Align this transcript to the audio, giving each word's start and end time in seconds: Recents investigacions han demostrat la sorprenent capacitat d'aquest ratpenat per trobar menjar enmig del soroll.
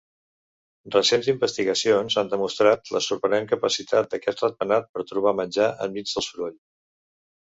Recents 0.93 1.27
investigacions 1.33 2.15
han 2.21 2.31
demostrat 2.31 2.89
la 2.95 3.01
sorprenent 3.07 3.45
capacitat 3.51 4.09
d'aquest 4.15 4.41
ratpenat 4.45 4.89
per 4.97 5.05
trobar 5.13 5.35
menjar 5.41 5.69
enmig 5.87 6.11
del 6.15 6.23
soroll. 6.29 6.57